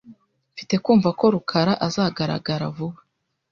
[0.53, 2.99] Mfite kumva ko rukara azagaragara vuba.